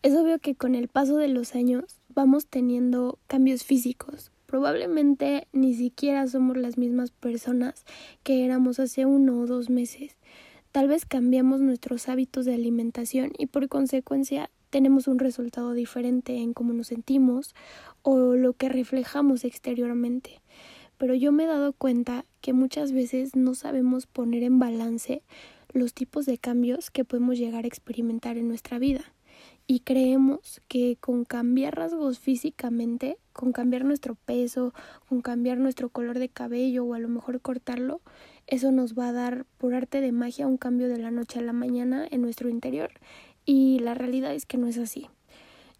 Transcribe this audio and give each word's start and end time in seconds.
Es 0.00 0.14
obvio 0.14 0.38
que 0.38 0.54
con 0.54 0.76
el 0.76 0.86
paso 0.86 1.16
de 1.16 1.26
los 1.26 1.56
años 1.56 2.00
vamos 2.14 2.46
teniendo 2.46 3.18
cambios 3.26 3.64
físicos. 3.64 4.30
Probablemente 4.46 5.48
ni 5.52 5.74
siquiera 5.74 6.24
somos 6.28 6.56
las 6.56 6.78
mismas 6.78 7.10
personas 7.10 7.84
que 8.22 8.44
éramos 8.44 8.78
hace 8.78 9.06
uno 9.06 9.40
o 9.40 9.46
dos 9.46 9.70
meses. 9.70 10.16
Tal 10.70 10.86
vez 10.86 11.04
cambiamos 11.04 11.62
nuestros 11.62 12.08
hábitos 12.08 12.44
de 12.44 12.54
alimentación 12.54 13.32
y 13.36 13.46
por 13.46 13.68
consecuencia 13.68 14.50
tenemos 14.70 15.08
un 15.08 15.18
resultado 15.18 15.72
diferente 15.72 16.36
en 16.36 16.54
cómo 16.54 16.72
nos 16.72 16.86
sentimos 16.86 17.56
o 18.02 18.36
lo 18.36 18.52
que 18.52 18.68
reflejamos 18.68 19.44
exteriormente. 19.44 20.40
Pero 20.96 21.14
yo 21.14 21.32
me 21.32 21.42
he 21.42 21.48
dado 21.48 21.72
cuenta 21.72 22.24
que 22.40 22.52
muchas 22.52 22.92
veces 22.92 23.34
no 23.34 23.54
sabemos 23.56 24.06
poner 24.06 24.44
en 24.44 24.60
balance 24.60 25.22
los 25.72 25.92
tipos 25.92 26.24
de 26.24 26.38
cambios 26.38 26.92
que 26.92 27.04
podemos 27.04 27.36
llegar 27.36 27.64
a 27.64 27.68
experimentar 27.68 28.36
en 28.36 28.46
nuestra 28.46 28.78
vida. 28.78 29.12
Y 29.70 29.80
creemos 29.80 30.62
que 30.66 30.96
con 30.98 31.26
cambiar 31.26 31.76
rasgos 31.76 32.18
físicamente, 32.18 33.18
con 33.34 33.52
cambiar 33.52 33.84
nuestro 33.84 34.14
peso, 34.14 34.72
con 35.10 35.20
cambiar 35.20 35.58
nuestro 35.58 35.90
color 35.90 36.18
de 36.18 36.30
cabello 36.30 36.86
o 36.86 36.94
a 36.94 36.98
lo 36.98 37.08
mejor 37.08 37.42
cortarlo, 37.42 38.00
eso 38.46 38.72
nos 38.72 38.98
va 38.98 39.08
a 39.08 39.12
dar 39.12 39.44
por 39.58 39.74
arte 39.74 40.00
de 40.00 40.10
magia 40.10 40.46
un 40.46 40.56
cambio 40.56 40.88
de 40.88 40.96
la 40.96 41.10
noche 41.10 41.38
a 41.38 41.42
la 41.42 41.52
mañana 41.52 42.08
en 42.10 42.22
nuestro 42.22 42.48
interior 42.48 42.92
y 43.44 43.78
la 43.80 43.94
realidad 43.94 44.34
es 44.34 44.46
que 44.46 44.56
no 44.56 44.66
es 44.68 44.78
así. 44.78 45.06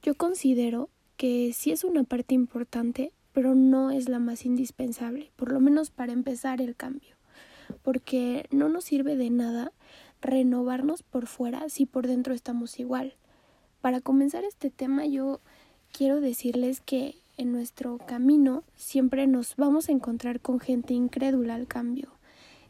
Yo 0.02 0.14
considero 0.14 0.88
que 1.16 1.52
sí 1.54 1.70
es 1.70 1.84
una 1.84 2.02
parte 2.02 2.34
importante, 2.34 3.12
pero 3.32 3.54
no 3.54 3.90
es 3.90 4.08
la 4.08 4.18
más 4.18 4.46
indispensable, 4.46 5.32
por 5.36 5.52
lo 5.52 5.60
menos 5.60 5.90
para 5.90 6.12
empezar 6.12 6.62
el 6.62 6.76
cambio, 6.76 7.16
porque 7.82 8.46
no 8.50 8.70
nos 8.70 8.84
sirve 8.84 9.16
de 9.16 9.28
nada 9.28 9.72
renovarnos 10.22 11.02
por 11.02 11.26
fuera 11.26 11.68
si 11.68 11.84
por 11.84 12.06
dentro 12.06 12.32
estamos 12.32 12.78
igual. 12.80 13.17
Para 13.80 14.00
comenzar 14.00 14.44
este 14.44 14.70
tema 14.70 15.06
yo 15.06 15.40
quiero 15.92 16.20
decirles 16.20 16.80
que 16.80 17.14
en 17.36 17.52
nuestro 17.52 17.98
camino 17.98 18.64
siempre 18.76 19.26
nos 19.28 19.54
vamos 19.56 19.88
a 19.88 19.92
encontrar 19.92 20.40
con 20.40 20.58
gente 20.58 20.94
incrédula 20.94 21.54
al 21.54 21.68
cambio, 21.68 22.10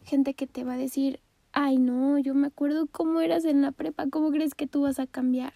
gente 0.05 0.34
que 0.34 0.47
te 0.47 0.65
va 0.65 0.75
a 0.75 0.78
decir 0.78 1.20
ay 1.53 1.78
no, 1.78 2.19
yo 2.19 2.34
me 2.34 2.48
acuerdo 2.48 2.87
cómo 2.87 3.20
eras 3.20 3.47
en 3.47 3.62
la 3.62 3.73
prepa, 3.73 4.06
¿cómo 4.11 4.31
crees 4.31 4.55
que 4.55 4.67
tú 4.67 4.83
vas 4.83 4.98
a 4.98 5.06
cambiar? 5.06 5.55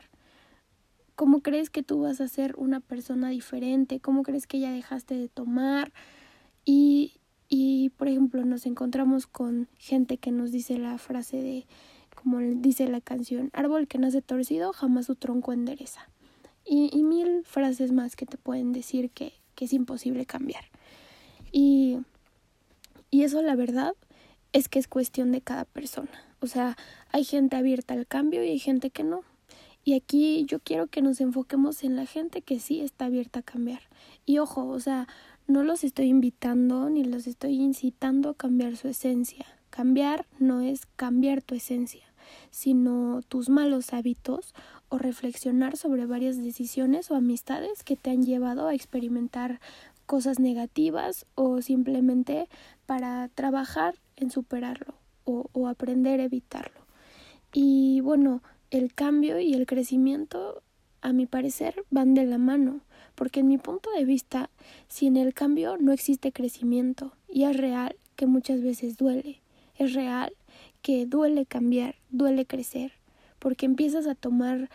¿Cómo 1.14 1.42
crees 1.42 1.68
que 1.68 1.82
tú 1.82 2.00
vas 2.00 2.20
a 2.22 2.28
ser 2.28 2.54
una 2.56 2.80
persona 2.80 3.28
diferente? 3.28 4.00
¿Cómo 4.00 4.22
crees 4.22 4.46
que 4.46 4.58
ya 4.58 4.72
dejaste 4.72 5.14
de 5.14 5.28
tomar? 5.28 5.92
Y, 6.64 7.20
y 7.48 7.90
por 7.90 8.08
ejemplo, 8.08 8.44
nos 8.46 8.64
encontramos 8.64 9.26
con 9.26 9.68
gente 9.76 10.16
que 10.16 10.30
nos 10.32 10.50
dice 10.50 10.78
la 10.78 10.96
frase 10.96 11.36
de, 11.36 11.66
como 12.22 12.38
dice 12.38 12.88
la 12.88 13.00
canción, 13.00 13.50
árbol 13.52 13.88
que 13.88 13.98
nace 13.98 14.22
torcido, 14.22 14.72
jamás 14.72 15.06
su 15.06 15.16
tronco 15.16 15.52
endereza. 15.52 16.08
Y, 16.64 16.90
y 16.96 17.02
mil 17.02 17.42
frases 17.44 17.90
más 17.90 18.14
que 18.14 18.26
te 18.26 18.36
pueden 18.36 18.72
decir 18.72 19.10
que, 19.10 19.32
que 19.54 19.64
es 19.64 19.72
imposible 19.72 20.26
cambiar. 20.26 20.64
Y, 21.50 21.98
y 23.10 23.24
eso 23.24 23.42
la 23.42 23.56
verdad 23.56 23.94
es 24.52 24.68
que 24.68 24.78
es 24.78 24.88
cuestión 24.88 25.32
de 25.32 25.40
cada 25.40 25.64
persona. 25.64 26.10
O 26.40 26.46
sea, 26.46 26.76
hay 27.10 27.24
gente 27.24 27.56
abierta 27.56 27.94
al 27.94 28.06
cambio 28.06 28.44
y 28.44 28.50
hay 28.50 28.58
gente 28.58 28.90
que 28.90 29.04
no. 29.04 29.22
Y 29.84 29.94
aquí 29.94 30.44
yo 30.46 30.60
quiero 30.60 30.86
que 30.86 31.02
nos 31.02 31.20
enfoquemos 31.20 31.82
en 31.82 31.96
la 31.96 32.06
gente 32.06 32.40
que 32.40 32.60
sí 32.60 32.80
está 32.80 33.06
abierta 33.06 33.40
a 33.40 33.42
cambiar. 33.42 33.80
Y 34.24 34.38
ojo, 34.38 34.68
o 34.68 34.78
sea, 34.78 35.08
no 35.48 35.64
los 35.64 35.82
estoy 35.82 36.06
invitando 36.06 36.88
ni 36.88 37.04
los 37.04 37.26
estoy 37.26 37.60
incitando 37.60 38.30
a 38.30 38.34
cambiar 38.34 38.76
su 38.76 38.88
esencia. 38.88 39.44
Cambiar 39.70 40.26
no 40.38 40.60
es 40.60 40.86
cambiar 40.96 41.42
tu 41.42 41.54
esencia, 41.54 42.04
sino 42.50 43.20
tus 43.28 43.48
malos 43.48 43.92
hábitos 43.92 44.54
o 44.88 44.98
reflexionar 44.98 45.76
sobre 45.76 46.06
varias 46.06 46.42
decisiones 46.42 47.10
o 47.10 47.14
amistades 47.14 47.82
que 47.82 47.96
te 47.96 48.10
han 48.10 48.24
llevado 48.24 48.68
a 48.68 48.74
experimentar 48.74 49.60
cosas 50.06 50.38
negativas 50.38 51.26
o 51.34 51.62
simplemente 51.62 52.48
para 52.86 53.28
trabajar 53.28 53.94
en 54.16 54.30
superarlo 54.30 54.94
o, 55.24 55.46
o 55.52 55.68
aprender 55.68 56.20
a 56.20 56.24
evitarlo. 56.24 56.80
Y 57.52 58.00
bueno, 58.00 58.42
el 58.70 58.94
cambio 58.94 59.38
y 59.38 59.54
el 59.54 59.66
crecimiento, 59.66 60.62
a 61.02 61.12
mi 61.12 61.26
parecer, 61.26 61.84
van 61.90 62.14
de 62.14 62.24
la 62.24 62.38
mano, 62.38 62.80
porque 63.14 63.40
en 63.40 63.48
mi 63.48 63.58
punto 63.58 63.90
de 63.90 64.04
vista, 64.04 64.50
sin 64.88 65.16
el 65.16 65.34
cambio 65.34 65.76
no 65.76 65.92
existe 65.92 66.32
crecimiento, 66.32 67.12
y 67.28 67.44
es 67.44 67.56
real 67.56 67.96
que 68.16 68.26
muchas 68.26 68.62
veces 68.62 68.96
duele, 68.96 69.40
es 69.76 69.92
real 69.92 70.32
que 70.82 71.06
duele 71.06 71.46
cambiar, 71.46 71.94
duele 72.10 72.44
crecer, 72.44 72.92
porque 73.38 73.66
empiezas 73.66 74.06
a 74.06 74.14
tomar 74.14 74.68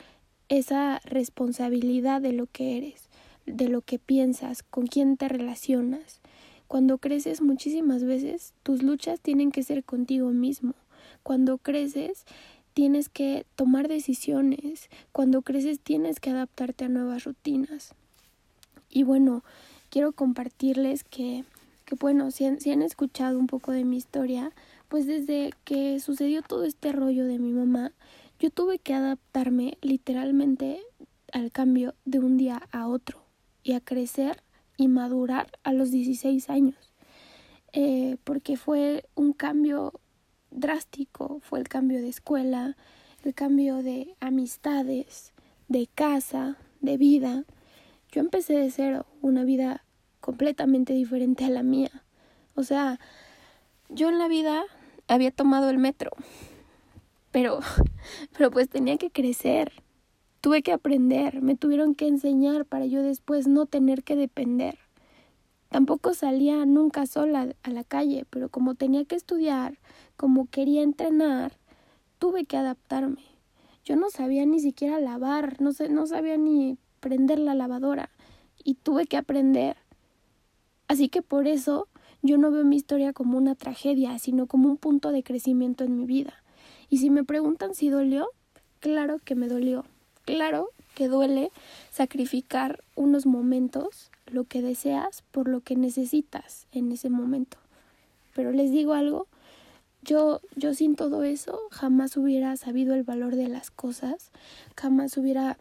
esa 0.50 1.00
responsabilidad 1.04 2.22
de 2.22 2.34
lo 2.34 2.48
que 2.48 2.78
eres, 2.78 3.10
de 3.46 3.70
lo 3.70 3.82
que 3.82 4.00
piensas, 4.00 4.64
con 4.64 4.88
quién 4.88 5.18
te 5.18 5.28
relacionas, 5.28 6.22
cuando 6.68 6.98
creces 6.98 7.42
muchísimas 7.42 8.04
veces 8.04 8.54
tus 8.64 8.84
luchas 8.84 9.22
tienen 9.22 9.52
que 9.52 9.64
ser 9.64 9.86
contigo 9.86 10.32
mismo. 10.32 10.74
Cuando 11.24 11.58
creces 11.58 12.26
tienes 12.74 13.08
que 13.08 13.46
tomar 13.56 13.88
decisiones. 13.88 14.90
Cuando 15.14 15.42
creces 15.42 15.80
tienes 15.80 16.20
que 16.20 16.30
adaptarte 16.30 16.86
a 16.86 16.90
nuevas 16.90 17.24
rutinas. 17.24 17.96
Y 18.90 19.04
bueno, 19.04 19.44
quiero 19.90 20.12
compartirles 20.12 21.06
que, 21.06 21.46
que 21.86 21.96
bueno, 21.96 22.32
si 22.32 22.46
han, 22.46 22.60
si 22.60 22.72
han 22.72 22.82
escuchado 22.82 23.40
un 23.40 23.48
poco 23.48 23.72
de 23.72 23.86
mi 23.86 23.96
historia, 23.96 24.52
pues 24.88 25.06
desde 25.06 25.52
que 25.64 26.00
sucedió 26.00 26.42
todo 26.42 26.64
este 26.64 26.92
rollo 26.92 27.26
de 27.26 27.40
mi 27.40 27.52
mamá, 27.52 27.92
yo 28.40 28.50
tuve 28.50 28.80
que 28.80 28.94
adaptarme 28.94 29.78
literalmente 29.82 30.82
al 31.34 31.52
cambio 31.52 31.96
de 32.06 32.20
un 32.20 32.38
día 32.38 32.62
a 32.72 32.88
otro 32.88 33.24
y 33.64 33.74
a 33.74 33.82
crecer 33.82 34.44
y 34.78 34.88
madurar 34.88 35.52
a 35.64 35.74
los 35.74 35.92
16 35.92 36.50
años, 36.50 36.94
eh, 37.74 38.18
porque 38.24 38.58
fue 38.58 39.06
un 39.16 39.34
cambio 39.34 40.00
drástico, 40.52 41.40
fue 41.42 41.60
el 41.60 41.68
cambio 41.68 42.00
de 42.00 42.10
escuela, 42.10 42.78
el 43.24 43.34
cambio 43.34 43.78
de 43.84 44.16
amistades, 44.20 45.34
de 45.68 45.88
casa, 45.88 46.58
de 46.80 46.98
vida. 46.98 47.44
Yo 48.12 48.22
empecé 48.22 48.54
de 48.54 48.72
cero, 48.72 49.06
una 49.22 49.44
vida 49.44 49.84
completamente 50.22 50.94
diferente 50.94 51.44
a 51.46 51.50
la 51.50 51.64
mía. 51.64 52.04
O 52.56 52.64
sea, 52.64 53.00
yo 53.90 54.10
en 54.10 54.20
la 54.20 54.28
vida 54.28 54.64
había 55.08 55.32
tomado 55.32 55.70
el 55.70 55.78
metro, 55.78 56.12
pero, 57.32 57.60
pero 58.38 58.52
pues 58.52 58.70
tenía 58.70 58.98
que 58.98 59.12
crecer, 59.12 59.72
Tuve 60.42 60.62
que 60.62 60.72
aprender, 60.72 61.42
me 61.42 61.56
tuvieron 61.56 61.96
que 61.96 62.08
enseñar 62.08 62.66
para 62.66 62.86
yo 62.86 63.02
después 63.02 63.48
no 63.48 63.66
tener 63.66 64.04
que 64.04 64.16
depender. 64.16 64.78
Tampoco 65.70 66.14
salía 66.14 66.66
nunca 66.66 67.06
sola 67.08 67.54
a 67.64 67.70
la 67.70 67.84
calle, 67.84 68.26
pero 68.30 68.48
como 68.48 68.76
tenía 68.76 69.04
que 69.04 69.16
estudiar, 69.16 69.80
como 70.16 70.46
quería 70.46 70.84
entrenar, 70.84 71.58
tuve 72.20 72.46
que 72.46 72.56
adaptarme. 72.56 73.24
Yo 73.84 73.96
no 73.96 74.10
sabía 74.10 74.46
ni 74.46 74.60
siquiera 74.60 75.00
lavar, 75.00 75.60
no, 75.60 75.74
sé, 75.74 75.90
no 75.90 76.06
sabía 76.06 76.38
ni 76.38 76.78
prender 77.00 77.40
la 77.40 77.56
lavadora 77.56 78.12
y 78.64 78.76
tuve 78.76 79.08
que 79.08 79.18
aprender. 79.18 79.76
Así 80.88 81.10
que 81.10 81.22
por 81.22 81.48
eso 81.48 81.88
yo 82.28 82.38
no 82.38 82.52
veo 82.52 82.64
mi 82.66 82.76
historia 82.76 83.14
como 83.14 83.38
una 83.38 83.56
tragedia, 83.56 84.20
sino 84.20 84.48
como 84.48 84.70
un 84.70 84.78
punto 84.78 85.12
de 85.12 85.24
crecimiento 85.24 85.84
en 85.84 85.98
mi 85.98 86.06
vida. 86.06 86.44
Y 86.90 86.98
si 86.98 87.10
me 87.10 87.24
preguntan 87.24 87.74
si 87.74 87.90
dolió, 87.90 88.30
claro 88.80 89.18
que 89.24 89.34
me 89.34 89.48
dolió. 89.48 89.86
Claro 90.26 90.70
que 90.94 91.08
duele 91.08 91.52
sacrificar 91.90 92.84
unos 92.96 93.26
momentos, 93.26 94.12
lo 94.26 94.44
que 94.44 94.62
deseas, 94.62 95.24
por 95.32 95.48
lo 95.48 95.62
que 95.62 95.78
necesitas 95.78 96.68
en 96.74 96.92
ese 96.92 97.10
momento. 97.10 97.58
Pero 98.36 98.52
les 98.52 98.72
digo 98.72 98.94
algo, 98.94 99.28
yo, 100.02 100.42
yo 100.56 100.74
sin 100.74 100.96
todo 100.96 101.24
eso 101.24 101.60
jamás 101.72 102.18
hubiera 102.18 102.58
sabido 102.58 102.94
el 102.94 103.04
valor 103.04 103.36
de 103.36 103.48
las 103.48 103.72
cosas, 103.72 104.32
jamás 104.76 105.18
hubiera 105.18 105.58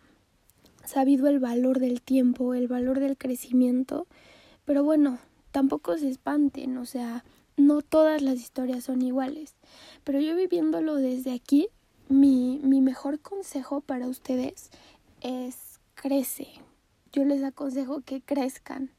sabido 0.85 1.29
el 1.29 1.39
valor 1.39 1.79
del 1.79 2.03
tiempo, 2.03 2.55
el 2.55 2.67
valor 2.67 2.99
del 2.99 3.17
crecimiento. 3.17 4.07
Pero 4.65 4.83
bueno, 4.83 5.19
tampoco 5.57 5.97
se 5.97 6.11
espanten, 6.11 6.77
o 6.77 6.85
sea, 6.85 7.25
no 7.57 7.81
todas 7.81 8.21
las 8.21 8.35
historias 8.35 8.85
son 8.85 9.01
iguales. 9.01 9.55
Pero 10.05 10.21
yo 10.21 10.37
viviéndolo 10.37 10.97
desde 10.97 11.33
aquí, 11.33 11.69
mi, 12.11 12.61
mi 12.63 12.83
mejor 12.83 13.21
consejo 13.21 13.81
para 13.81 14.07
ustedes 14.07 14.69
es 15.23 15.81
crece. 15.95 16.49
Yo 17.11 17.25
les 17.25 17.43
aconsejo 17.43 18.03
que 18.03 18.21
crezcan, 18.21 18.91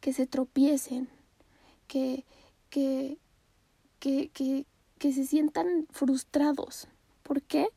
que 0.00 0.12
se 0.12 0.26
tropiecen, 0.26 1.08
que, 1.86 2.24
que, 2.68 3.18
que, 4.00 4.28
que, 4.30 4.66
que 4.98 5.12
se 5.12 5.24
sientan 5.24 5.86
frustrados. 5.90 6.88
¿Por 7.22 7.42
qué? 7.42 7.68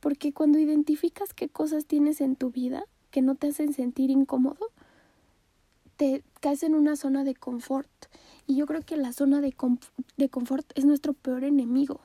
Porque 0.00 0.32
cuando 0.32 0.58
identificas 0.58 1.34
qué 1.34 1.50
cosas 1.50 1.84
tienes 1.84 2.22
en 2.22 2.36
tu 2.36 2.50
vida 2.50 2.84
que 3.10 3.20
no 3.20 3.34
te 3.34 3.48
hacen 3.48 3.74
sentir 3.74 4.08
incómodo, 4.08 4.70
te 5.96 6.22
caes 6.40 6.62
en 6.62 6.74
una 6.74 6.96
zona 6.96 7.24
de 7.24 7.34
confort. 7.34 7.90
Y 8.46 8.56
yo 8.56 8.66
creo 8.66 8.82
que 8.82 8.96
la 8.96 9.12
zona 9.12 9.40
de, 9.40 9.54
de 10.16 10.28
confort 10.28 10.70
es 10.74 10.84
nuestro 10.84 11.12
peor 11.12 11.44
enemigo. 11.44 12.00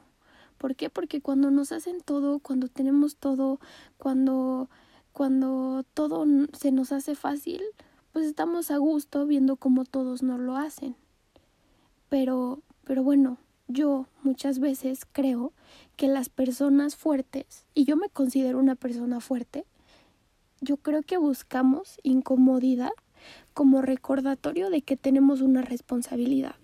¿Por 0.58 0.76
qué? 0.76 0.90
Porque 0.90 1.22
cuando 1.22 1.52
nos 1.52 1.72
hacen 1.72 2.02
todo, 2.02 2.40
cuando 2.40 2.68
tenemos 2.68 3.16
todo, 3.16 3.60
cuando 3.98 4.70
cuando 5.20 5.84
todo 5.94 6.26
se 6.58 6.72
nos 6.72 6.92
hace 6.92 7.16
fácil, 7.16 7.62
pues 8.14 8.26
estamos 8.26 8.72
a 8.72 8.78
gusto 8.78 9.26
viendo 9.26 9.58
cómo 9.58 9.84
todos 9.84 10.24
nos 10.24 10.40
lo 10.40 10.56
hacen. 10.56 10.96
Pero, 12.08 12.62
pero 12.86 13.04
bueno, 13.04 13.38
yo 13.68 14.08
muchas 14.24 14.60
veces 14.60 15.06
creo 15.12 15.52
que 15.96 16.08
las 16.08 16.30
personas 16.30 16.96
fuertes, 16.96 17.66
y 17.74 17.84
yo 17.84 17.98
me 17.98 18.10
considero 18.10 18.60
una 18.60 18.76
persona 18.76 19.20
fuerte, 19.20 19.66
yo 20.62 20.78
creo 20.78 21.04
que 21.04 21.18
buscamos 21.18 22.00
incomodidad 22.04 22.92
como 23.60 23.82
recordatorio 23.82 24.70
de 24.70 24.82
que 24.84 24.96
tenemos 24.96 25.42
una 25.42 25.62
responsabilidad 25.62 26.56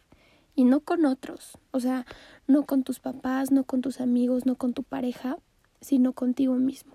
y 0.56 0.64
no 0.64 0.80
con 0.80 1.06
otros, 1.06 1.58
o 1.72 1.82
sea, 1.82 2.06
no 2.48 2.66
con 2.66 2.84
tus 2.84 3.02
papás, 3.02 3.52
no 3.52 3.66
con 3.66 3.82
tus 3.82 4.00
amigos, 4.00 4.46
no 4.46 4.56
con 4.56 4.74
tu 4.74 4.82
pareja, 4.84 5.36
sino 5.82 6.14
contigo 6.14 6.54
mismo. 6.56 6.94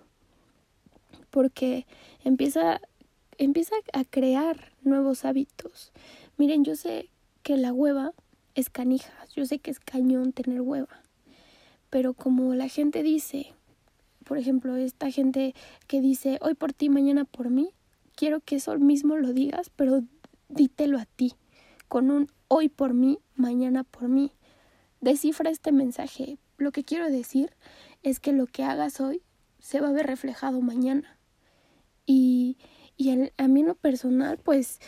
Porque 1.29 1.87
empieza 2.25 2.81
empieza 3.37 3.75
a 3.93 4.05
crear 4.05 4.73
nuevos 4.81 5.27
hábitos. 5.27 5.93
Miren, 6.39 6.65
yo 6.65 6.77
sé 6.77 7.11
que 7.43 7.59
la 7.59 7.75
hueva 7.75 8.15
es 8.55 8.71
canija, 8.71 9.13
yo 9.37 9.45
sé 9.45 9.59
que 9.59 9.71
es 9.71 9.81
cañón 9.81 10.33
tener 10.33 10.63
hueva, 10.63 11.03
pero 11.91 12.15
como 12.15 12.55
la 12.55 12.69
gente 12.69 13.03
dice, 13.03 13.53
por 14.25 14.39
ejemplo, 14.39 14.77
esta 14.77 15.11
gente 15.11 15.55
que 15.87 16.01
dice 16.01 16.39
hoy 16.41 16.55
por 16.55 16.73
ti, 16.73 16.89
mañana 16.89 17.27
por 17.27 17.51
mí, 17.51 17.75
quiero 18.21 18.41
que 18.41 18.57
eso 18.57 18.79
mismo 18.79 19.17
lo 19.17 19.33
digas, 19.33 19.71
pero 19.75 20.03
dítelo 20.51 20.99
a 20.99 21.07
ti, 21.07 21.33
con 21.89 22.11
un 22.11 22.31
hoy 22.49 22.69
por 22.69 22.93
mí, 22.93 23.19
mañana 23.35 23.83
por 23.83 24.11
mí. 24.11 24.31
Descifra 25.01 25.49
este 25.49 25.73
mensaje. 25.73 26.37
Lo 26.59 26.71
que 26.71 26.85
quiero 26.85 27.11
decir 27.11 27.57
es 28.03 28.21
que 28.21 28.35
lo 28.35 28.45
que 28.45 28.63
hagas 28.63 29.01
hoy 29.01 29.23
se 29.59 29.81
va 29.81 29.89
a 29.89 29.93
ver 29.93 30.07
reflejado 30.07 30.61
mañana. 30.61 31.19
Y, 32.05 32.59
y 32.99 33.31
a 33.39 33.49
mí 33.49 33.61
en 33.61 33.67
lo 33.67 33.75
personal, 33.75 34.37
pues 34.37 34.81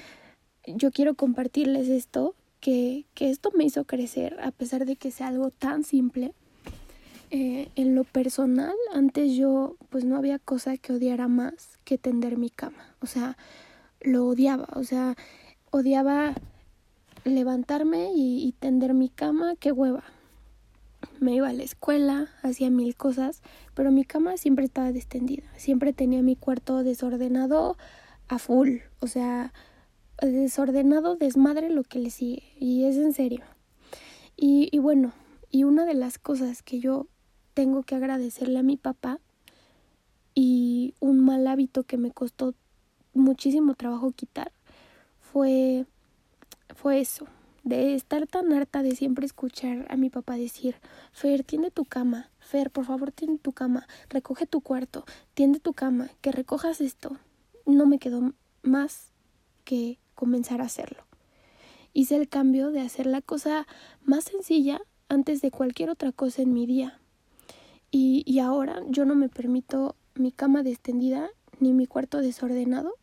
yo 0.67 0.90
quiero 0.90 1.14
compartirles 1.14 1.88
esto, 1.88 2.34
que, 2.61 3.06
que 3.14 3.31
esto 3.31 3.50
me 3.56 3.64
hizo 3.64 3.87
crecer, 3.87 4.38
a 4.43 4.50
pesar 4.50 4.84
de 4.84 4.96
que 4.96 5.11
sea 5.11 5.29
algo 5.29 5.50
tan 5.50 5.84
simple. 5.84 6.34
Eh, 7.34 7.70
en 7.76 7.94
lo 7.94 8.05
personal, 8.05 8.75
antes 8.93 9.32
yo 9.32 9.76
pues 9.88 10.05
no 10.05 10.19
había 10.19 10.38
cosa 10.38 10.76
que 10.76 10.93
odiara 10.93 11.29
más 11.29 11.79
que 11.82 11.96
tender 11.96 12.37
mi 12.37 12.50
cama. 12.50 12.94
O 13.00 13.06
sea, 13.06 13.38
lo 14.02 14.26
odiaba. 14.26 14.69
O 14.75 14.84
sea, 14.84 15.17
odiaba 15.70 16.34
levantarme 17.25 18.11
y, 18.14 18.55
tender 18.61 18.93
mi 18.93 19.08
cama, 19.08 19.55
qué 19.58 19.73
hueva. 19.73 20.05
Me 21.20 21.34
iba 21.34 21.49
a 21.49 21.55
la 21.55 21.62
escuela, 21.62 22.29
hacía 22.43 22.69
mil 22.69 22.96
cosas, 22.96 23.40
pero 23.73 23.90
mi 23.90 24.05
cama 24.05 24.37
siempre 24.37 24.67
estaba 24.67 24.93
destendida. 24.93 25.44
Siempre 25.56 25.94
tenía 25.94 26.20
mi 26.20 26.37
cuarto 26.37 26.82
desordenado 26.82 27.79
a 28.29 28.38
full. 28.38 28.81
O 29.00 29.06
sea, 29.06 29.55
desordenado, 30.20 31.17
desmadre 31.17 31.70
lo 31.70 31.82
que 31.82 31.99
le 31.99 32.11
sigue. 32.11 32.43
Y 32.58 32.84
es 32.84 32.96
en 32.96 33.14
serio. 33.14 33.40
Y 34.37 34.79
bueno, 34.81 35.14
y 35.50 35.64
una 35.64 35.87
de 35.87 35.94
las 35.94 36.19
cosas 36.19 36.62
que 36.62 36.81
yo 36.81 37.06
tengo 37.54 37.82
que 37.82 37.94
agradecerle 37.94 38.58
a 38.58 38.62
mi 38.62 38.76
papá 38.76 39.19
y 40.34 40.94
un 41.00 41.20
mal 41.20 41.46
hábito 41.46 41.84
que 41.84 41.96
me 41.96 42.10
costó 42.10 42.54
muchísimo 43.14 43.75
trabajo 43.75 44.12
quitar 44.12 44.52
fue 45.20 45.87
fue 46.75 47.00
eso 47.00 47.26
de 47.64 47.94
estar 47.94 48.26
tan 48.26 48.52
harta 48.52 48.82
de 48.82 48.96
siempre 48.96 49.25
escuchar 49.25 49.87
a 49.88 49.96
mi 49.96 50.10
papá 50.10 50.37
decir 50.37 50.76
Fer, 51.12 51.44
tiende 51.44 51.70
tu 51.70 51.84
cama, 51.84 52.31
Fer, 52.40 52.70
por 52.70 52.84
favor, 52.84 53.12
tiende 53.12 53.38
tu 53.38 53.52
cama, 53.52 53.87
recoge 54.08 54.46
tu 54.46 54.60
cuarto, 54.60 55.05
tiende 55.34 55.60
tu 55.60 55.72
cama, 55.72 56.10
que 56.20 56.32
recojas 56.32 56.81
esto. 56.81 57.16
No 57.66 57.87
me 57.87 57.98
quedó 57.98 58.32
más 58.62 59.12
que 59.64 59.98
comenzar 60.14 60.60
a 60.60 60.64
hacerlo. 60.64 61.05
Hice 61.93 62.16
el 62.16 62.28
cambio 62.28 62.70
de 62.70 62.81
hacer 62.81 63.06
la 63.06 63.20
cosa 63.20 63.66
más 64.02 64.25
sencilla 64.25 64.81
antes 65.08 65.40
de 65.40 65.50
cualquier 65.50 65.90
otra 65.90 66.10
cosa 66.10 66.43
en 66.43 66.52
mi 66.52 66.66
día. 66.66 66.98
Y, 67.94 68.38
ahora 68.38 68.82
yo 68.88 69.04
no 69.04 69.14
me 69.14 69.28
permito 69.28 69.96
mi 70.14 70.32
cama 70.32 70.62
extendida 70.62 71.28
ni 71.60 71.74
mi 71.74 71.86
cuarto 71.86 72.22
desordenado 72.22 72.94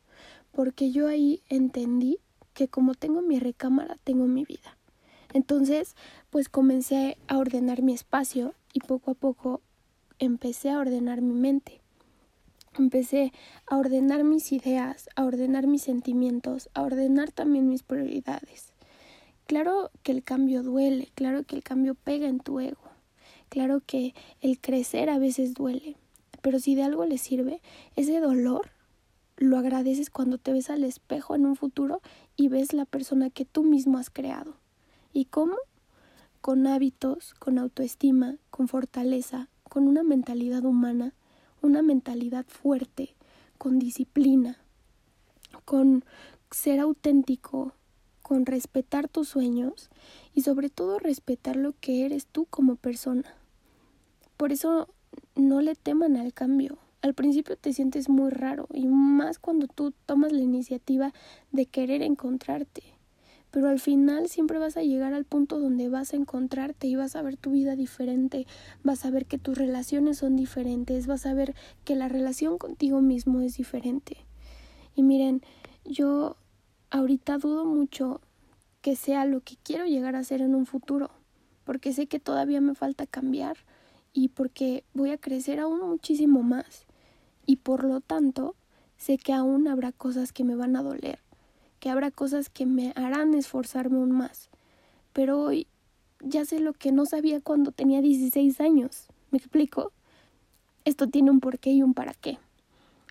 porque 0.52 0.92
yo 0.92 1.08
ahí 1.08 1.44
entendí 1.48 2.18
que 2.56 2.68
como 2.68 2.96
tengo 2.96 3.22
mi 3.22 3.40
recámara, 3.40 3.98
tengo 4.04 4.26
mi 4.26 4.44
vida. 4.46 4.78
Entonces, 5.32 5.96
pues 6.32 6.50
comencé 6.50 7.20
a 7.28 7.38
ordenar 7.38 7.84
mi 7.84 7.94
espacio 7.94 8.56
y 8.74 8.80
poco 8.80 9.12
a 9.12 9.14
poco 9.14 9.62
empecé 10.18 10.72
a 10.72 10.80
ordenar 10.80 11.22
mi 11.22 11.36
mente. 11.36 11.82
Empecé 12.76 13.32
a 13.68 13.78
ordenar 13.78 14.24
mis 14.24 14.52
ideas, 14.52 15.08
a 15.16 15.24
ordenar 15.24 15.68
mis 15.68 15.84
sentimientos, 15.84 16.70
a 16.74 16.82
ordenar 16.82 17.32
también 17.32 17.70
mis 17.70 17.84
prioridades. 17.84 18.74
Claro 19.46 19.92
que 20.02 20.14
el 20.14 20.24
cambio 20.24 20.64
duele, 20.64 21.12
claro 21.14 21.44
que 21.44 21.56
el 21.56 21.64
cambio 21.64 21.94
pega 21.94 22.28
en 22.28 22.40
tu 22.40 22.60
ego, 22.60 22.89
claro 23.50 23.82
que 23.86 24.14
el 24.42 24.60
crecer 24.60 25.10
a 25.10 25.20
veces 25.20 25.54
duele, 25.54 25.98
pero 26.42 26.60
si 26.60 26.76
de 26.76 26.84
algo 26.84 27.06
le 27.06 27.18
sirve, 27.18 27.62
ese 27.96 28.20
dolor 28.20 28.72
lo 29.38 29.58
agradeces 29.58 30.10
cuando 30.10 30.38
te 30.38 30.54
ves 30.54 30.70
al 30.70 30.84
espejo 30.84 31.36
en 31.36 31.46
un 31.46 31.56
futuro 31.56 32.02
y 32.36 32.48
ves 32.50 32.74
la 32.74 32.86
persona 32.86 33.30
que 33.30 33.46
tú 33.46 33.64
mismo 33.64 33.98
has 33.98 34.10
creado. 34.10 34.56
¿Y 35.14 35.26
cómo? 35.26 35.56
Con 36.42 36.68
hábitos, 36.68 37.34
con 37.36 37.58
autoestima, 37.58 38.36
con 38.50 38.68
fortaleza, 38.68 39.50
con 39.64 39.88
una 39.88 40.04
mentalidad 40.04 40.66
humana, 40.66 41.14
una 41.62 41.82
mentalidad 41.82 42.46
fuerte, 42.48 43.16
con 43.58 43.80
disciplina, 43.80 44.58
con 45.66 46.04
ser 46.52 46.80
auténtico, 46.80 47.74
con 48.30 48.46
respetar 48.46 49.08
tus 49.08 49.28
sueños 49.28 49.90
y 50.36 50.42
sobre 50.42 50.70
todo 50.70 51.00
respetar 51.00 51.56
lo 51.56 51.74
que 51.82 52.06
eres 52.06 52.28
tú 52.28 52.46
como 52.46 52.76
persona. 52.76 53.34
Por 54.38 54.52
eso 54.52 54.88
no 55.36 55.62
le 55.62 55.74
teman 55.74 56.16
al 56.16 56.32
cambio, 56.32 56.78
al 57.02 57.16
principio 57.16 57.58
te 57.58 57.74
sientes 57.74 58.08
muy 58.08 58.30
raro 58.30 58.68
y 58.72 58.86
más 58.86 59.40
cuando 59.40 59.66
tú 59.66 59.96
tomas 60.06 60.32
la 60.32 60.42
iniciativa 60.42 61.12
de 61.52 61.66
querer 61.66 62.04
encontrarte. 62.04 62.84
Pero 63.50 63.68
al 63.68 63.80
final 63.80 64.30
siempre 64.30 64.60
vas 64.60 64.78
a 64.78 64.84
llegar 64.84 65.16
al 65.16 65.26
punto 65.26 65.60
donde 65.60 65.90
vas 65.90 66.14
a 66.14 66.18
encontrarte 66.18 66.86
y 66.86 66.96
vas 66.96 67.16
a 67.16 67.24
ver 67.24 67.36
tu 67.36 67.50
vida 67.50 67.76
diferente, 67.76 68.46
vas 68.84 69.06
a 69.06 69.10
ver 69.10 69.26
que 69.26 69.40
tus 69.40 69.58
relaciones 69.58 70.20
son 70.20 70.36
diferentes, 70.36 71.08
vas 71.08 71.26
a 71.26 71.34
ver 71.34 71.56
que 71.84 71.96
la 71.96 72.10
relación 72.10 72.60
contigo 72.60 73.02
mismo 73.02 73.42
es 73.42 73.58
diferente. 73.58 74.18
Y 74.94 75.02
miren, 75.02 75.42
yo 75.84 76.38
ahorita 76.92 77.38
dudo 77.38 77.66
mucho 77.66 78.22
que 78.82 78.96
sea 78.96 79.26
lo 79.26 79.42
que 79.42 79.58
quiero 79.64 79.86
llegar 79.86 80.16
a 80.16 80.24
ser 80.24 80.42
en 80.42 80.56
un 80.56 80.66
futuro, 80.66 81.12
porque 81.64 81.94
sé 81.94 82.08
que 82.08 82.20
todavía 82.20 82.62
me 82.62 82.76
falta 82.76 83.06
cambiar 83.06 83.58
y 84.14 84.30
porque 84.30 84.84
voy 84.94 85.12
a 85.12 85.18
crecer 85.18 85.60
aún 85.60 85.82
muchísimo 85.88 86.42
más 86.42 86.86
y 87.46 87.58
por 87.58 87.84
lo 87.84 88.02
tanto 88.02 88.56
sé 88.98 89.18
que 89.18 89.34
aún 89.34 89.68
habrá 89.68 89.92
cosas 89.92 90.34
que 90.34 90.44
me 90.44 90.56
van 90.56 90.76
a 90.76 90.84
doler, 90.84 91.20
que 91.80 91.90
habrá 91.90 92.12
cosas 92.12 92.50
que 92.50 92.66
me 92.66 92.94
harán 92.96 93.34
esforzarme 93.34 93.98
aún 93.98 94.12
más. 94.12 94.50
Pero 95.14 95.42
hoy 95.42 95.68
ya 96.22 96.46
sé 96.46 96.60
lo 96.60 96.74
que 96.74 96.92
no 96.92 97.06
sabía 97.06 97.40
cuando 97.42 97.72
tenía 97.72 98.02
16 98.02 98.60
años. 98.62 99.08
¿Me 99.32 99.38
explico? 99.38 99.92
Esto 100.86 101.08
tiene 101.08 101.32
un 101.32 101.40
porqué 101.40 101.72
y 101.72 101.82
un 101.82 101.94
para 101.94 102.14
qué. 102.14 102.40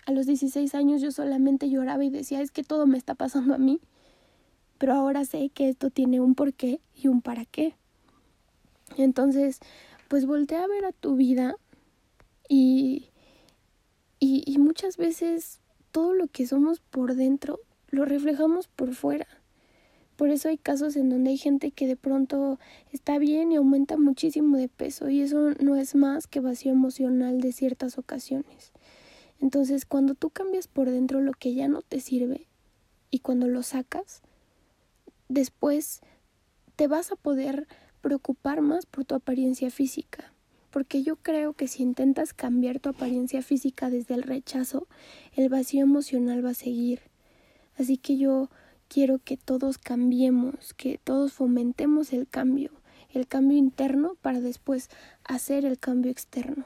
A 0.09 0.11
los 0.11 0.25
16 0.25 0.73
años 0.73 1.03
yo 1.03 1.11
solamente 1.11 1.69
lloraba 1.69 2.03
y 2.03 2.09
decía, 2.09 2.41
es 2.41 2.49
que 2.49 2.63
todo 2.63 2.87
me 2.87 2.97
está 2.97 3.13
pasando 3.13 3.53
a 3.53 3.59
mí. 3.59 3.79
Pero 4.79 4.93
ahora 4.93 5.23
sé 5.23 5.51
que 5.53 5.69
esto 5.69 5.91
tiene 5.91 6.19
un 6.19 6.33
porqué 6.33 6.79
y 6.95 7.09
un 7.09 7.21
para 7.21 7.45
qué. 7.45 7.75
Entonces, 8.97 9.59
pues 10.07 10.25
voltea 10.25 10.63
a 10.63 10.67
ver 10.67 10.85
a 10.85 10.93
tu 10.93 11.15
vida 11.15 11.57
y 12.47 13.09
y, 14.19 14.41
y 14.47 14.57
muchas 14.57 14.97
veces 14.97 15.59
todo 15.91 16.15
lo 16.15 16.25
que 16.25 16.47
somos 16.47 16.79
por 16.79 17.13
dentro 17.13 17.59
lo 17.91 18.03
reflejamos 18.03 18.67
por 18.67 18.95
fuera. 18.95 19.27
Por 20.15 20.31
eso 20.31 20.49
hay 20.49 20.57
casos 20.57 20.95
en 20.95 21.11
donde 21.11 21.29
hay 21.29 21.37
gente 21.37 21.69
que 21.69 21.85
de 21.85 21.95
pronto 21.95 22.57
está 22.91 23.19
bien 23.19 23.51
y 23.51 23.57
aumenta 23.57 23.95
muchísimo 23.95 24.57
de 24.57 24.69
peso 24.69 25.07
y 25.11 25.21
eso 25.21 25.51
no 25.61 25.75
es 25.75 25.93
más 25.93 26.25
que 26.25 26.39
vacío 26.39 26.71
emocional 26.71 27.41
de 27.41 27.51
ciertas 27.51 27.99
ocasiones. 27.99 28.73
Entonces, 29.41 29.85
cuando 29.85 30.15
tú 30.15 30.29
cambias 30.29 30.67
por 30.67 30.89
dentro 30.89 31.21
lo 31.21 31.33
que 31.33 31.53
ya 31.53 31.67
no 31.67 31.81
te 31.81 31.99
sirve 31.99 32.47
y 33.09 33.19
cuando 33.19 33.47
lo 33.47 33.63
sacas, 33.63 34.21
después 35.27 36.01
te 36.75 36.87
vas 36.87 37.11
a 37.11 37.15
poder 37.15 37.67
preocupar 38.01 38.61
más 38.61 38.85
por 38.85 39.05
tu 39.05 39.15
apariencia 39.15 39.69
física 39.69 40.33
porque 40.71 41.03
yo 41.03 41.15
creo 41.15 41.53
que 41.53 41.67
si 41.67 41.83
intentas 41.83 42.33
cambiar 42.33 42.79
tu 42.79 42.89
apariencia 42.89 43.41
física 43.41 43.89
desde 43.89 44.13
el 44.13 44.23
rechazo, 44.23 44.87
el 45.33 45.49
vacío 45.49 45.81
emocional 45.81 46.45
va 46.45 46.51
a 46.51 46.55
seguir. 46.55 47.01
Así 47.77 47.97
que 47.97 48.17
yo 48.17 48.49
quiero 48.87 49.19
que 49.19 49.37
todos 49.37 49.77
cambiemos, 49.77 50.73
que 50.75 50.99
todos 51.03 51.33
fomentemos 51.33 52.13
el 52.13 52.27
cambio, 52.27 52.71
el 53.09 53.27
cambio 53.27 53.57
interno 53.57 54.15
para 54.21 54.41
después 54.41 54.89
hacer 55.23 55.65
el 55.65 55.79
cambio 55.79 56.11
externo. 56.11 56.65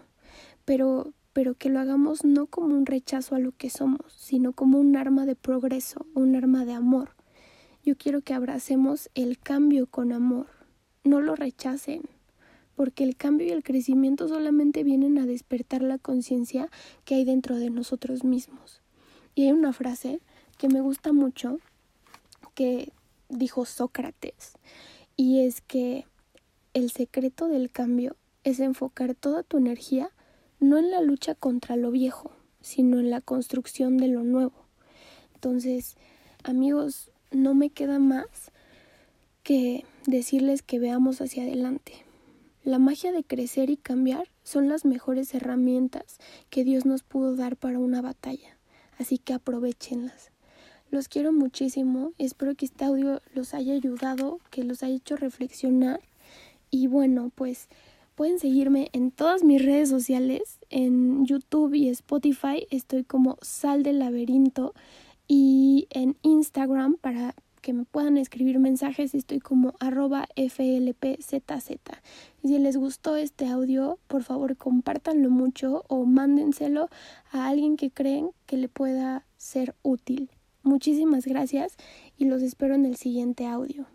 Pero 0.66 1.14
pero 1.34 1.56
que 1.56 1.70
lo 1.70 1.80
hagamos 1.80 2.24
no 2.24 2.46
como 2.46 2.76
un 2.76 2.86
rechazo 2.86 3.36
a 3.36 3.40
lo 3.40 3.52
que 3.52 3.70
somos, 3.70 4.14
sino 4.14 4.54
como 4.54 4.80
un 4.80 4.96
arma 4.96 5.26
de 5.26 5.36
progreso, 5.36 6.06
un 6.14 6.36
arma 6.36 6.64
de 6.64 6.74
amor. 6.74 7.16
Yo 7.84 7.98
quiero 7.98 8.22
que 8.22 8.34
abracemos 8.34 9.10
el 9.16 9.40
cambio 9.40 9.88
con 9.88 10.14
amor, 10.14 10.48
no 11.04 11.20
lo 11.20 11.36
rechacen, 11.36 12.04
porque 12.76 13.04
el 13.04 13.16
cambio 13.16 13.48
y 13.48 13.52
el 13.52 13.64
crecimiento 13.64 14.28
solamente 14.28 14.84
vienen 14.84 15.18
a 15.18 15.26
despertar 15.26 15.82
la 15.82 15.98
conciencia 15.98 16.70
que 17.04 17.16
hay 17.16 17.26
dentro 17.26 17.58
de 17.58 17.70
nosotros 17.70 18.24
mismos. 18.24 18.82
Y 19.36 19.46
hay 19.46 19.52
una 19.52 19.74
frase 19.74 20.22
que 20.58 20.70
me 20.70 20.82
gusta 20.82 21.12
mucho 21.14 21.60
que 22.54 22.94
dijo 23.30 23.66
Sócrates, 23.66 24.54
y 25.16 25.42
es 25.42 25.62
que 25.62 26.06
el 26.74 26.92
secreto 26.92 27.48
del 27.48 27.72
cambio 27.72 28.16
es 28.44 28.60
enfocar 28.60 29.16
toda 29.16 29.44
tu 29.44 29.58
energía 29.58 30.12
no 30.64 30.78
en 30.78 30.92
la 30.92 31.02
lucha 31.02 31.36
contra 31.36 31.76
lo 31.76 31.92
viejo, 31.92 32.32
sino 32.62 33.00
en 33.00 33.10
la 33.10 33.22
construcción 33.22 33.98
de 33.98 34.08
lo 34.08 34.24
nuevo. 34.24 34.54
Entonces, 35.36 35.96
amigos, 36.44 37.12
no 37.32 37.54
me 37.54 37.70
queda 37.70 38.00
más 38.00 38.28
que 39.44 39.86
decirles 40.08 40.62
que 40.62 40.80
veamos 40.80 41.20
hacia 41.20 41.44
adelante. 41.44 41.94
La 42.64 42.80
magia 42.80 43.12
de 43.12 43.26
crecer 43.26 43.70
y 43.70 43.76
cambiar 43.76 44.30
son 44.44 44.70
las 44.70 44.86
mejores 44.86 45.34
herramientas 45.34 46.18
que 46.50 46.64
Dios 46.64 46.86
nos 46.86 47.04
pudo 47.04 47.36
dar 47.36 47.58
para 47.58 47.80
una 47.80 48.02
batalla, 48.02 48.58
así 48.98 49.18
que 49.18 49.34
aprovechenlas. 49.34 50.32
Los 50.90 51.10
quiero 51.10 51.34
muchísimo, 51.34 52.14
espero 52.20 52.56
que 52.56 52.66
este 52.66 52.86
audio 52.86 53.22
los 53.34 53.54
haya 53.54 53.74
ayudado, 53.74 54.40
que 54.50 54.64
los 54.64 54.82
haya 54.84 54.96
hecho 54.96 55.18
reflexionar 55.18 56.00
y 56.72 56.88
bueno, 56.88 57.32
pues 57.36 57.68
pueden 58.16 58.40
seguirme 58.40 58.90
en 58.94 59.12
todas 59.12 59.44
mis 59.44 59.64
redes 59.64 59.90
sociales, 59.90 60.60
en 60.70 61.26
YouTube 61.26 61.74
y 61.74 61.90
Spotify 61.90 62.68
estoy 62.70 63.04
como 63.04 63.38
Sal 63.42 63.84
del 63.84 64.00
Laberinto 64.00 64.74
y 65.28 65.88
en 65.90 66.16
Instagram 66.22 66.96
para 66.96 67.36
que 67.62 67.74
me 67.74 67.86
puedan 67.86 68.18
escribir 68.18 68.60
mensajes 68.60 69.16
estoy 69.16 69.40
como 69.40 69.74
arroba 69.80 70.28
flpzz. 70.36 71.80
Si 72.44 72.60
les 72.60 72.78
gustó 72.78 73.16
este 73.16 73.48
audio, 73.48 73.98
por 74.08 74.24
favor 74.24 74.58
compártanlo 74.58 75.30
mucho 75.30 75.86
o 75.88 76.06
mándenselo 76.06 76.90
a 77.32 77.48
alguien 77.48 77.78
que 77.78 77.90
creen 77.90 78.32
que 78.46 78.58
le 78.58 78.68
pueda 78.68 79.26
ser 79.38 79.76
útil. 79.82 80.30
Muchísimas 80.62 81.26
gracias 81.26 81.78
y 82.18 82.26
los 82.26 82.42
espero 82.42 82.76
en 82.76 82.86
el 82.86 82.98
siguiente 82.98 83.48
audio. 83.48 83.86